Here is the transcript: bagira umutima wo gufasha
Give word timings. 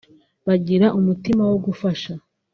bagira 0.47 0.87
umutima 0.99 1.43
wo 1.51 1.57
gufasha 1.65 2.13